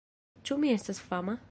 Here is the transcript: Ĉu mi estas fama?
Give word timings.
Ĉu 0.49 0.57
mi 0.63 0.73
estas 0.77 1.05
fama? 1.13 1.39